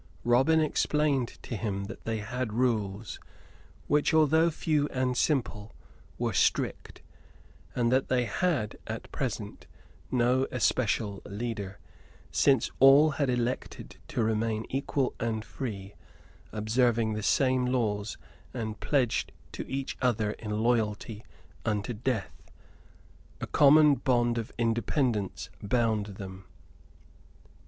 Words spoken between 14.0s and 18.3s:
to remain equal and free, observing the same laws